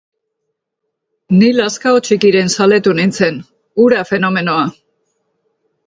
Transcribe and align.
Ni 1.41 1.51
Lazkao 1.59 2.01
Txikiren 2.09 2.51
zaletu 2.57 2.97
nintzen, 3.03 3.41
hura 3.85 4.05
fenomenoa. 4.15 4.69